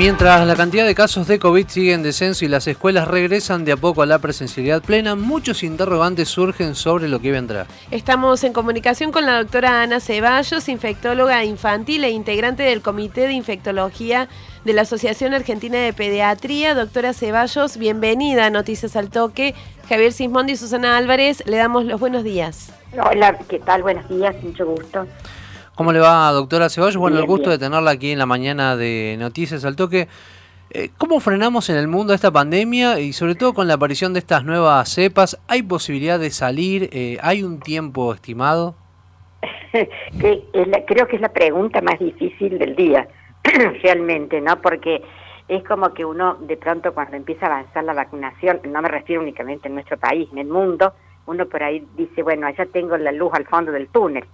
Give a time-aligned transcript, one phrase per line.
[0.00, 3.72] Mientras la cantidad de casos de COVID sigue en descenso y las escuelas regresan de
[3.72, 7.66] a poco a la presencialidad plena, muchos interrogantes surgen sobre lo que vendrá.
[7.90, 13.34] Estamos en comunicación con la doctora Ana Ceballos, infectóloga infantil e integrante del Comité de
[13.34, 14.30] Infectología
[14.64, 16.74] de la Asociación Argentina de Pediatría.
[16.74, 19.54] Doctora Ceballos, bienvenida a Noticias al Toque.
[19.86, 22.72] Javier Sismondi y Susana Álvarez, le damos los buenos días.
[22.98, 23.82] Hola, ¿qué tal?
[23.82, 25.06] Buenos días, mucho gusto.
[25.80, 26.98] ¿Cómo le va, doctora Ceballos?
[26.98, 30.08] Bueno, el gusto de tenerla aquí en la mañana de Noticias al Toque.
[30.68, 34.18] Eh, ¿Cómo frenamos en el mundo esta pandemia y sobre todo con la aparición de
[34.18, 35.40] estas nuevas cepas?
[35.48, 36.90] ¿Hay posibilidad de salir?
[36.92, 38.74] Eh, ¿Hay un tiempo estimado?
[40.86, 43.08] creo que es la pregunta más difícil del día,
[43.82, 44.60] realmente, ¿no?
[44.60, 45.02] Porque
[45.48, 49.22] es como que uno de pronto cuando empieza a avanzar la vacunación, no me refiero
[49.22, 50.92] únicamente en nuestro país, en el mundo,
[51.24, 54.26] uno por ahí dice, bueno, allá tengo la luz al fondo del túnel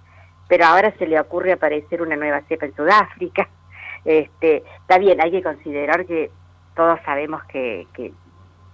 [0.47, 3.47] pero ahora se le ocurre aparecer una nueva cepa en Sudáfrica.
[4.05, 6.31] Este, está bien, hay que considerar que
[6.77, 8.13] todos sabemos que, que,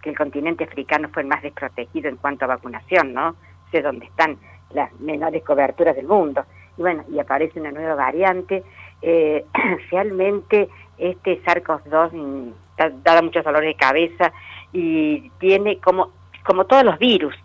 [0.03, 3.35] el continente africano fue el más desprotegido en cuanto a vacunación, ¿no?
[3.71, 4.37] Sé dónde están
[4.73, 6.45] las menores coberturas del mundo.
[6.77, 8.63] Y bueno, y aparece una nueva variante.
[9.01, 9.43] Eh,
[9.91, 12.53] realmente este SARS-CoV-2
[13.03, 14.31] da, muchos dolores de cabeza
[14.71, 16.11] y tiene como,
[16.43, 17.35] como todos los virus,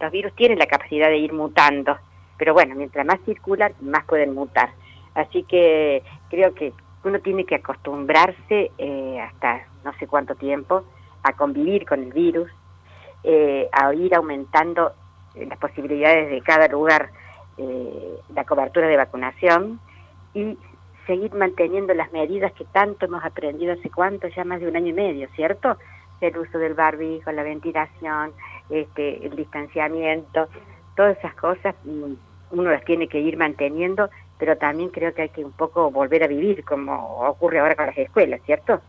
[0.00, 1.96] los virus tienen la capacidad de ir mutando
[2.38, 4.70] pero bueno, mientras más circulan, más pueden mutar.
[5.14, 6.72] Así que creo que
[7.04, 10.84] uno tiene que acostumbrarse eh, hasta no sé cuánto tiempo
[11.22, 12.50] a convivir con el virus,
[13.24, 14.92] eh, a ir aumentando
[15.34, 17.10] eh, las posibilidades de cada lugar,
[18.32, 19.80] la cobertura de vacunación
[20.32, 20.56] y
[21.08, 24.90] seguir manteniendo las medidas que tanto hemos aprendido hace cuánto, ya más de un año
[24.90, 25.76] y medio, ¿cierto?
[26.20, 28.32] El uso del barbijo, la ventilación,
[28.70, 30.46] este, el distanciamiento,
[30.94, 31.74] todas esas cosas
[32.50, 36.22] uno las tiene que ir manteniendo, pero también creo que hay que un poco volver
[36.22, 38.80] a vivir como ocurre ahora con las escuelas, ¿cierto?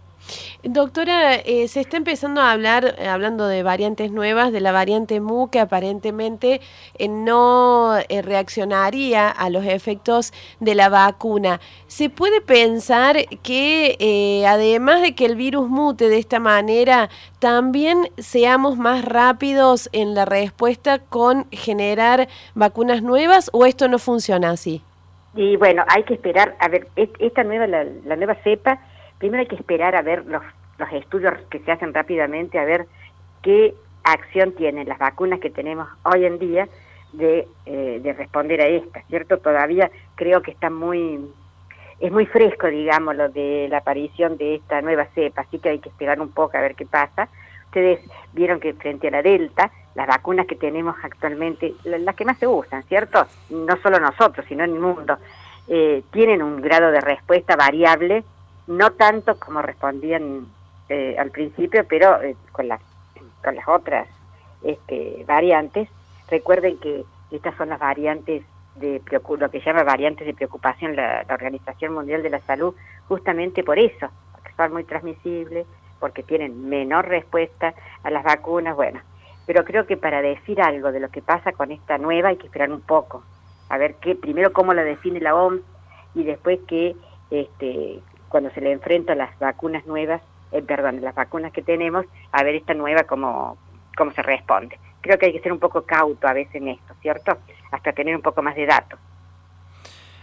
[0.62, 5.22] Doctora, eh, se está empezando a hablar, eh, hablando de variantes nuevas, de la variante
[5.22, 6.60] MU que aparentemente
[6.98, 11.62] eh, no reaccionaría a los efectos de la vacuna.
[11.88, 18.78] ¿Se puede pensar que además de que el virus mute de esta manera, también seamos
[18.78, 24.82] más rápidos en la respuesta con generar vacunas nuevas o esto no funciona así?
[25.36, 28.82] Y bueno, hay que esperar, a ver, esta nueva, la, la nueva cepa
[29.20, 30.42] primero hay que esperar a ver los,
[30.78, 32.88] los estudios que se hacen rápidamente, a ver
[33.44, 36.68] qué acción tienen las vacunas que tenemos hoy en día
[37.14, 39.38] de, eh, de responder a esta, ¿cierto?
[39.38, 41.20] Todavía creo que está muy,
[42.00, 45.80] es muy fresco, digamos, lo de la aparición de esta nueva cepa, así que hay
[45.80, 47.30] que esperar un poco a ver qué pasa.
[47.66, 48.00] Ustedes
[48.34, 52.48] vieron que frente a la Delta, las vacunas que tenemos actualmente, las que más se
[52.48, 53.28] usan, ¿cierto?
[53.50, 55.18] No solo nosotros, sino en el mundo,
[55.68, 58.24] eh, tienen un grado de respuesta variable
[58.70, 60.46] no tanto como respondían
[60.90, 62.80] eh, al principio, pero eh, con, las,
[63.44, 64.08] con las otras
[64.64, 65.90] este, variantes.
[66.30, 68.44] Recuerden que estas son las variantes
[68.76, 69.02] de
[69.40, 72.76] lo que llama variantes de preocupación la, Organización Mundial de la Salud,
[73.08, 75.66] justamente por eso, porque son muy transmisibles,
[76.00, 79.02] porque tienen menor respuesta a las vacunas, bueno.
[79.48, 82.46] Pero creo que para decir algo de lo que pasa con esta nueva hay que
[82.46, 83.24] esperar un poco,
[83.68, 85.62] a ver qué, primero cómo la define la OMS
[86.14, 86.96] y después qué
[87.32, 92.44] este, cuando se le enfrenta las vacunas nuevas, eh, perdón, las vacunas que tenemos, a
[92.44, 93.58] ver esta nueva cómo,
[93.98, 94.80] cómo se responde.
[95.02, 97.38] Creo que hay que ser un poco cauto a veces en esto, ¿cierto?
[97.72, 99.00] Hasta tener un poco más de datos.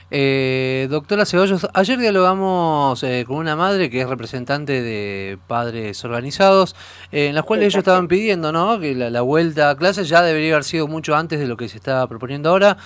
[0.09, 6.77] Eh, doctora Ceballos, ayer dialogamos eh, con una madre que es representante de padres organizados,
[7.11, 8.78] eh, en las cuales ellos estaban pidiendo ¿no?
[8.78, 11.78] que la, vuelta a clases ya debería haber sido mucho antes de lo que se
[11.78, 12.77] está proponiendo ahora.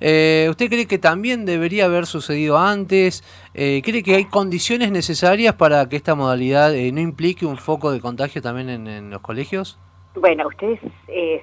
[0.00, 3.22] ¿Usted cree que también debería haber sucedido antes?
[3.52, 8.40] ¿Cree que hay condiciones necesarias para que esta modalidad no implique un foco de contagio
[8.40, 9.78] también en, en los colegios?
[10.14, 10.80] Bueno, ustedes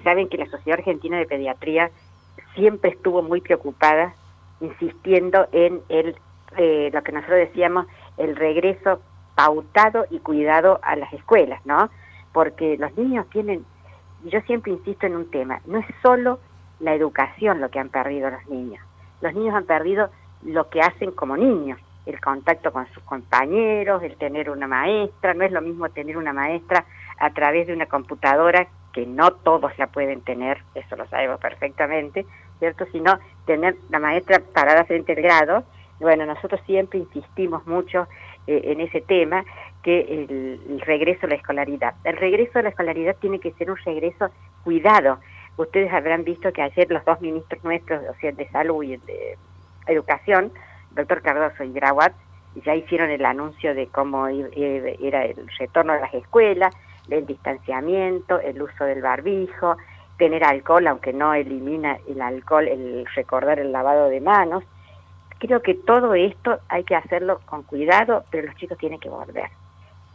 [0.04, 1.92] saben que la Sociedad Argentina de Pediatría
[2.56, 4.16] siempre estuvo muy preocupada
[4.62, 6.16] insistiendo en el,
[6.58, 7.86] eh, lo que nosotros decíamos,
[8.18, 9.02] el regreso
[9.36, 11.90] pautado y cuidado a las escuelas, ¿no?
[12.34, 13.66] Porque los niños tienen,
[14.24, 16.40] yo siempre insisto en un tema, no es solo
[16.80, 18.84] la educación lo que han perdido los niños,
[19.22, 20.10] los niños han perdido
[20.44, 25.44] lo que hacen como niños, el contacto con sus compañeros, el tener una maestra, no
[25.44, 26.86] es lo mismo tener una maestra
[27.20, 32.26] a través de una computadora que no todos la pueden tener, eso lo sabemos perfectamente,
[32.60, 32.86] ¿cierto?
[32.92, 35.64] Sino tener la maestra parada frente al grado.
[36.00, 38.08] Bueno, nosotros siempre insistimos mucho
[38.46, 39.44] eh, en ese tema,
[39.84, 41.96] que el, regreso a la escolaridad.
[42.04, 44.30] El regreso a la escolaridad tiene que ser un regreso
[44.64, 45.20] cuidado.
[45.58, 49.38] Ustedes habrán visto que ayer los dos ministros nuestros, o sea, de salud y de
[49.88, 50.52] educación,
[50.92, 52.14] doctor Cardoso y Grawat,
[52.66, 56.76] ya hicieron el anuncio de cómo era el retorno a las escuelas,
[57.10, 59.78] el distanciamiento, el uso del barbijo,
[60.18, 64.64] tener alcohol, aunque no elimina el alcohol, el recordar el lavado de manos.
[65.40, 69.50] Creo que todo esto hay que hacerlo con cuidado, pero los chicos tienen que volver.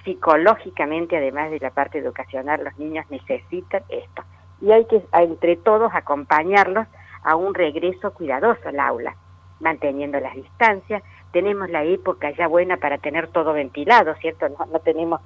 [0.04, 4.24] Psicológicamente, además de la parte educacional, los niños necesitan esto.
[4.60, 6.86] Y hay que, entre todos, acompañarlos
[7.22, 9.14] a un regreso cuidadoso al aula,
[9.60, 11.04] manteniendo las distancias.
[11.30, 14.48] Tenemos la época ya buena para tener todo ventilado, ¿cierto?
[14.48, 15.20] No, tenemos,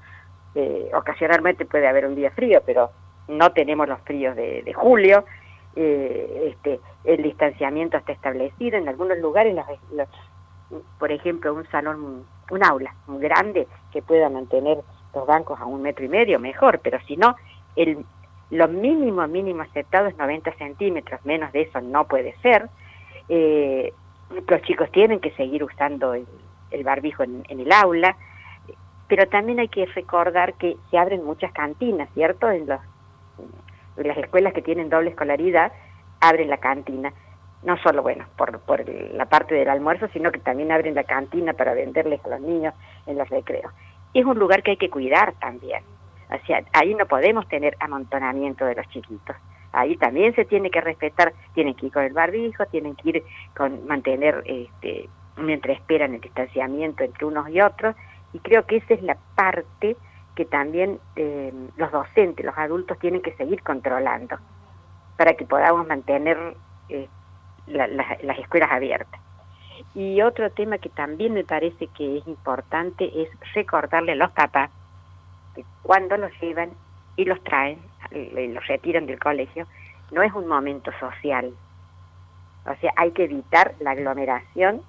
[0.55, 2.91] eh, ocasionalmente puede haber un día frío, pero
[3.29, 5.25] no tenemos los fríos de, julio.
[5.75, 9.57] Eh, este, el distanciamiento está establecido en algunos lugares,
[10.99, 14.79] por ejemplo, un salón, un aula muy grande que pueda mantener
[15.15, 17.37] los bancos a un metro y medio, mejor, pero si no,
[17.75, 18.05] el,
[18.51, 22.69] lo mínimo, mínimo aceptado es 90 centímetros, menos de eso no puede ser.
[23.29, 23.93] Eh,
[24.49, 26.27] los chicos tienen que seguir usando el,
[26.85, 28.17] barbijo en, el aula,
[29.09, 32.51] pero también hay que recordar que se abren muchas cantinas, ¿cierto?
[32.51, 32.96] En, los, en
[33.97, 35.73] las escuelas que tienen doble escolaridad,
[36.21, 37.13] abren la cantina.
[37.63, 41.53] No solo, bueno, por, por la parte del almuerzo, sino que también abren la cantina
[41.53, 42.75] para venderles a los niños
[43.07, 43.73] en los recreos.
[44.15, 45.83] Es un lugar que hay que cuidar también
[46.29, 49.37] o sea, ahí no podemos tener amontonamiento de los chiquitos.
[49.73, 53.25] Ahí también se tiene que respetar, tienen que ir con el barbijo, tienen que ir
[53.57, 57.95] con mantener, este, mientras esperan el distanciamiento entre unos y otros,
[58.33, 59.97] y creo que esa es la parte
[60.37, 64.39] que también eh, los docentes, los adultos tienen que seguir controlando
[65.17, 66.57] para que podamos mantener
[66.89, 67.09] eh,
[67.67, 69.21] las escuelas abiertas.
[69.95, 74.71] Y otro tema que también me parece que es importante es recordarle a los papás
[75.83, 76.71] cuando los llevan
[77.17, 77.79] y los traen,
[78.11, 79.67] los retiran del colegio,
[80.11, 81.53] no es un momento social.
[82.67, 84.83] O sea, hay que evitar la aglomeración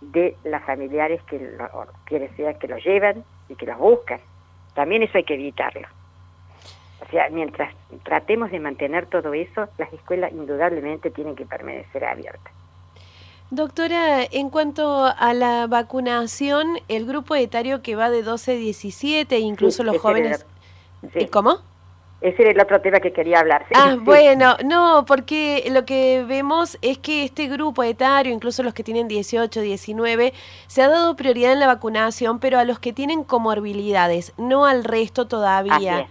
[0.00, 4.20] de las familiares que lo, quienes sea que los llevan y que los buscan.
[4.74, 5.88] También eso hay que evitarlo.
[7.00, 12.52] O sea, mientras tratemos de mantener todo eso, las escuelas indudablemente tienen que permanecer abiertas.
[13.50, 19.38] Doctora, en cuanto a la vacunación, el grupo etario que va de 12 a 17,
[19.38, 20.46] incluso los jóvenes...
[21.14, 21.58] ¿Y ¿Cómo?
[22.24, 23.66] Ese era el otro tema que quería hablar.
[23.74, 28.82] Ah, bueno, no, porque lo que vemos es que este grupo etario, incluso los que
[28.82, 30.32] tienen 18, 19,
[30.66, 34.84] se ha dado prioridad en la vacunación, pero a los que tienen comorbilidades, no al
[34.84, 36.08] resto todavía.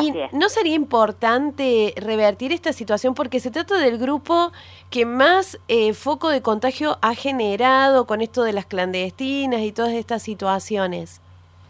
[0.00, 4.50] y no sería importante revertir esta situación porque se trata del grupo
[4.90, 9.92] que más eh, foco de contagio ha generado con esto de las clandestinas y todas
[9.92, 11.20] estas situaciones.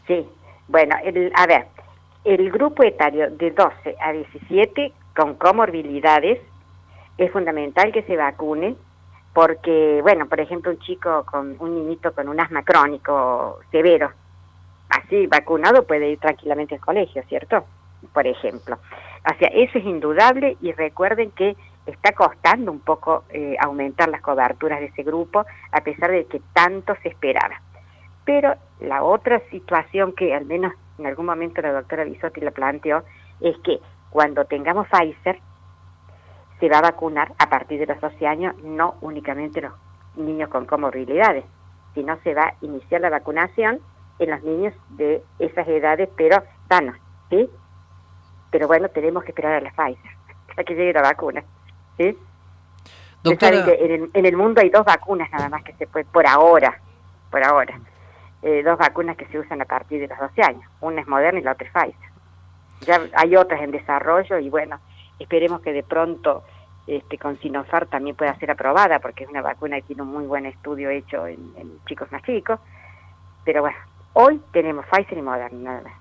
[0.06, 0.26] Sí,
[0.68, 0.96] bueno,
[1.34, 1.66] a ver,
[2.24, 6.40] el grupo etario de 12 a 17 con comorbilidades
[7.18, 8.76] es fundamental que se vacune
[9.32, 14.10] porque, bueno, por ejemplo, un chico con un niñito con un asma crónico severo,
[14.90, 17.64] así vacunado puede ir tranquilamente al colegio, ¿cierto?
[18.12, 18.76] Por ejemplo.
[18.76, 24.20] O sea, eso es indudable y recuerden que está costando un poco eh, aumentar las
[24.20, 27.60] coberturas de ese grupo a pesar de que tanto se esperaba.
[28.24, 30.72] Pero la otra situación que al menos
[31.02, 33.02] en algún momento la doctora Bisotti la planteó,
[33.40, 35.40] es que cuando tengamos Pfizer,
[36.60, 39.72] se va a vacunar a partir de los 12 años, no únicamente los
[40.14, 41.44] niños con comorbilidades,
[41.94, 43.80] sino se va a iniciar la vacunación
[44.20, 46.96] en los niños de esas edades, pero sanos,
[47.30, 47.50] ¿sí?
[48.50, 50.12] Pero bueno, tenemos que esperar a la Pfizer,
[50.50, 51.42] hasta que llegue la vacuna,
[51.96, 52.16] ¿sí?
[53.24, 53.56] Doctora...
[53.56, 56.80] en, el, en el mundo hay dos vacunas nada más que se puede, por ahora,
[57.30, 57.80] por ahora.
[58.42, 60.64] Eh, dos vacunas que se usan a partir de los 12 años.
[60.80, 62.10] Una es Moderna y la otra es Pfizer.
[62.80, 64.80] Ya hay otras en desarrollo y bueno,
[65.20, 66.42] esperemos que de pronto
[66.88, 70.26] este, con Sinopharm también pueda ser aprobada porque es una vacuna que tiene un muy
[70.26, 71.52] buen estudio hecho en,
[71.86, 72.58] chicos más chicos.
[73.44, 73.78] Pero bueno,
[74.14, 75.92] hoy tenemos Pfizer y Moderna nada más.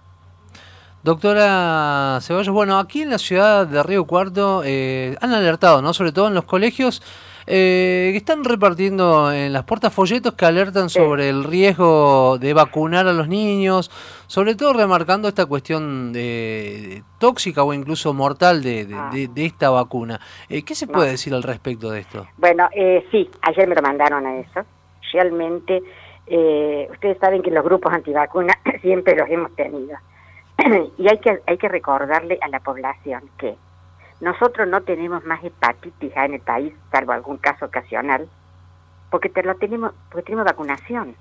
[1.04, 5.94] Doctora Ceballos, bueno, aquí en la ciudad de Río Cuarto eh, han alertado, ¿no?
[5.94, 7.02] Sobre todo en los colegios,
[7.48, 13.08] eh, que están repartiendo en las puertas folletos que alertan sobre el riesgo de vacunar
[13.08, 13.90] a los niños,
[14.28, 19.12] sobre todo remarcando esta cuestión de, tóxica o incluso mortal de, de, ah.
[19.36, 20.20] esta vacuna.
[20.50, 22.28] Eh, ¿Qué se puede decir al respecto de esto?
[22.38, 24.62] Bueno, eh, sí, ayer me lo mandaron a eso.
[25.14, 25.82] Realmente,
[26.28, 29.98] eh, ustedes saben que los grupos antivacunas siempre los hemos tenido.
[30.98, 33.56] y hay que, hay que recordarle a la población que
[34.22, 38.30] nosotros no tenemos más hepatitis en el país, salvo algún caso ocasional,
[39.10, 41.16] porque te lo tenemos, porque tenemos vacunación.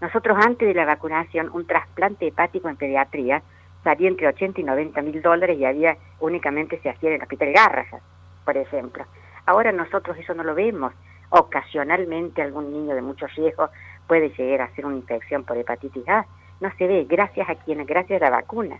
[0.00, 3.42] Nosotros antes de la vacunación, un trasplante hepático en pediatría
[3.84, 7.52] salía entre 80 y 90 mil dólares y había únicamente se hacía en el hospital
[7.52, 8.02] Garrajas,
[8.44, 9.04] por ejemplo.
[9.46, 10.92] Ahora nosotros eso no lo vemos.
[11.30, 13.68] Ocasionalmente algún niño de mucho riesgo
[14.08, 16.26] puede llegar a ser una infección por hepatitis A.
[16.60, 18.78] No se ve, gracias a quienes, gracias a la vacuna.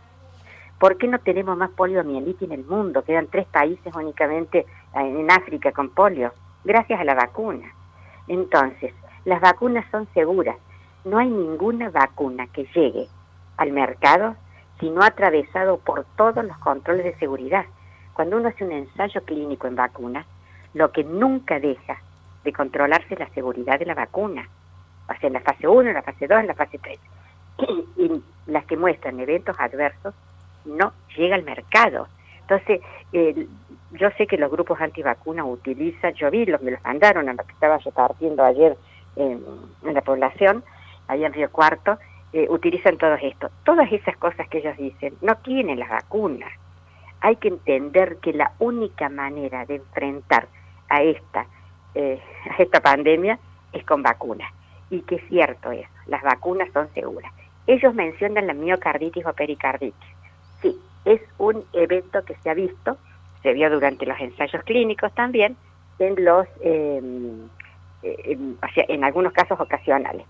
[0.79, 3.03] ¿Por qué no tenemos más poliomielitis en el mundo?
[3.05, 6.33] Quedan tres países únicamente en África con polio,
[6.65, 7.73] gracias a la vacuna.
[8.29, 8.93] Entonces,
[9.25, 10.57] las vacunas son seguras.
[11.05, 13.09] No hay ninguna vacuna que llegue
[13.57, 14.37] al mercado
[14.81, 17.65] si no ha atravesado por todos los controles de seguridad.
[18.15, 20.27] Cuando uno hace un ensayo clínico en vacunas,
[20.73, 21.99] lo que nunca deja
[22.43, 24.49] de controlarse es la seguridad de la vacuna.
[25.09, 26.99] O sea, en la fase 1, en la fase 2, en la fase 3.
[27.97, 30.15] Y las que muestran eventos adversos
[30.65, 32.09] no llega al mercado.
[32.41, 32.81] Entonces,
[33.95, 37.45] yo sé que los grupos antivacunas utilizan, yo vi, los, me los mandaron a lo
[37.45, 38.77] que estaba repartiendo ayer
[39.17, 39.43] en,
[39.83, 40.65] la población,
[41.07, 41.99] allá en Río Cuarto,
[42.33, 43.51] eh, utilizan todo esto.
[43.65, 46.53] Todas esas cosas que ellos dicen no tienen las vacunas.
[47.21, 50.49] Hay que entender que la única manera de enfrentar
[50.89, 51.47] a esta,
[51.95, 52.21] eh,
[52.59, 53.39] a esta pandemia
[53.73, 54.53] es con vacunas.
[54.91, 57.33] Y que es cierto eso, las vacunas son seguras.
[57.67, 60.14] Ellos mencionan la miocarditis o pericarditis
[60.65, 62.97] sí, es un evento que se ha visto,
[63.43, 65.57] se vio durante los ensayos clínicos también,
[65.99, 67.49] en los, em,
[68.03, 70.27] en algunos casos ocasionales.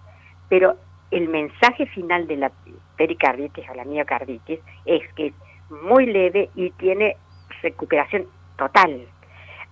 [0.48, 0.76] Pero
[1.10, 2.52] el mensaje final de la
[2.96, 5.34] pericarditis o la miocarditis es que es
[5.70, 7.16] muy leve y tiene
[7.62, 8.26] recuperación
[8.56, 9.06] total.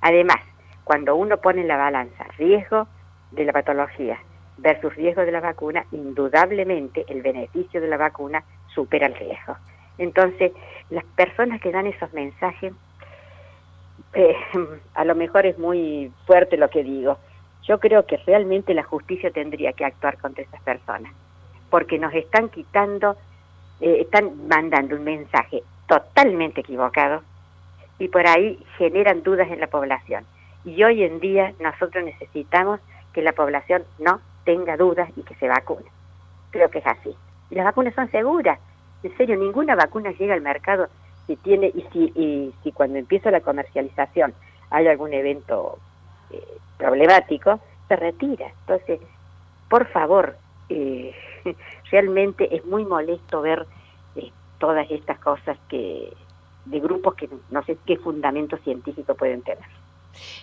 [0.01, 0.39] Además,
[0.85, 2.87] cuando uno pone en la balanza riesgo
[3.33, 4.19] de la patología
[4.59, 9.57] versus riesgo de la vacuna, indudablemente el beneficio de la vacuna supera el riesgo.
[9.99, 10.53] Entonces,
[10.91, 12.73] las personas que dan esos mensajes,
[14.15, 14.37] eh,
[14.95, 17.19] a lo mejor es muy fuerte lo que digo,
[17.65, 21.13] yo creo que realmente la justicia tendría que actuar contra esas personas,
[21.71, 23.17] porque nos están quitando,
[23.81, 27.23] eh, están mandando un mensaje totalmente equivocado
[27.99, 30.25] y por ahí generan dudas en la población.
[30.65, 32.81] Y hoy en día nosotros necesitamos
[33.13, 35.87] que la población no tenga dudas y que se vacune.
[36.51, 37.15] Creo que es así.
[37.51, 38.59] Y las vacunas son seguras.
[39.03, 40.89] En serio, ninguna vacuna llega al mercado
[41.27, 44.35] si tiene y si, cuando empieza la comercialización
[44.71, 45.79] hay algún evento
[46.31, 46.43] eh,
[46.79, 48.53] problemático, se retira.
[48.61, 49.01] Entonces,
[49.69, 50.37] por favor,
[50.69, 51.15] eh,
[51.91, 53.67] realmente es muy molesto ver
[54.17, 56.13] eh, todas estas cosas que
[56.65, 59.65] de grupos que no sé qué fundamento científico pueden tener.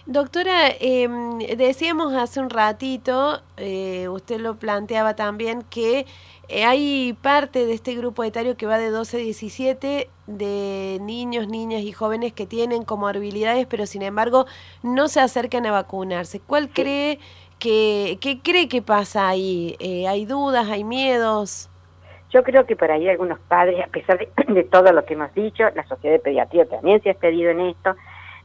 [0.06, 6.06] Doctora, em, decíamos hace un ratito, usted lo planteaba también, que
[6.52, 11.48] eh, hay parte de este grupo etario que va de 12 a 17 de niños,
[11.48, 14.48] niñas y jóvenes que tienen comorbilidades, pero sin embargo
[14.82, 16.40] no se acercan a vacunarse.
[16.40, 17.20] ¿Cuál cree
[17.60, 19.76] que, qué cree que pasa ahí?
[19.80, 21.70] Eh, ¿Hay dudas, hay miedos?
[22.32, 25.66] Yo creo que por ahí algunos padres, a pesar de, todo lo que hemos dicho,
[25.76, 27.96] la Sociedad de Pediatría también se ha expedido en esto,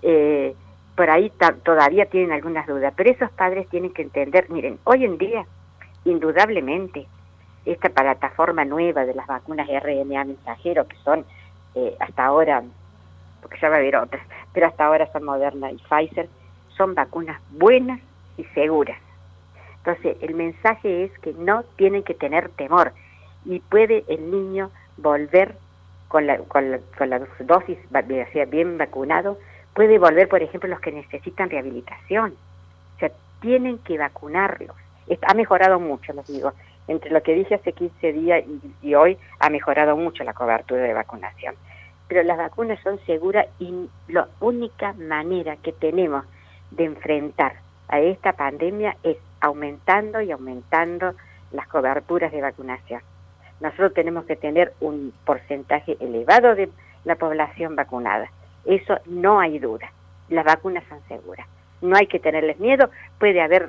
[0.02, 0.54] eh,
[0.96, 1.32] por ahí
[1.64, 5.44] todavía tienen algunas dudas, pero esos padres tienen que entender, miren, hoy en día,
[6.04, 7.06] indudablemente,
[7.64, 11.24] esta plataforma nueva de las vacunas RNA mensajero, que son
[11.74, 12.62] eh, hasta ahora,
[13.40, 16.28] porque ya va a haber otras, pero hasta ahora son Moderna y Pfizer,
[16.76, 18.00] son vacunas buenas
[18.36, 18.98] y seguras.
[19.78, 22.92] Entonces, el mensaje es que no tienen que tener temor
[23.44, 25.56] y puede el niño volver
[26.08, 27.78] con la, con la, con la dosis
[28.50, 29.38] bien vacunado,
[29.74, 32.34] puede volver, por ejemplo, los que necesitan rehabilitación.
[32.96, 34.76] O sea, tienen que vacunarlos.
[35.26, 36.52] Ha mejorado mucho, les digo
[36.88, 38.44] entre lo que dije hace 15 días
[38.82, 41.54] y, hoy ha mejorado mucho la cobertura de vacunación.
[42.08, 46.24] Pero las vacunas son seguras y la única manera que tenemos
[46.70, 47.54] de enfrentar
[47.88, 51.14] a esta pandemia es aumentando y aumentando
[51.52, 53.00] las coberturas de vacunación.
[53.60, 56.68] Nosotros tenemos que tener un porcentaje elevado de
[57.04, 58.30] la población vacunada.
[58.66, 59.90] Eso no hay duda.
[60.28, 61.46] Las vacunas son seguras.
[61.82, 62.90] No hay que tenerles miedo.
[63.18, 63.68] Puede haber,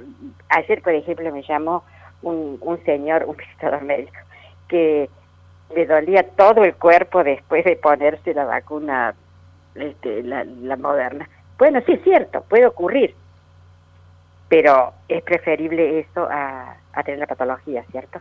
[0.49, 1.83] ayer por ejemplo me llamó
[2.21, 4.17] un, un señor, un visitador médico,
[4.67, 5.09] que
[5.75, 9.15] le dolía todo el cuerpo después de ponerse la vacuna,
[9.75, 11.27] este, la, la moderna.
[11.57, 13.15] Bueno, sí es cierto, puede ocurrir,
[14.47, 18.19] pero es preferible eso a, a tener la patología, ¿cierto?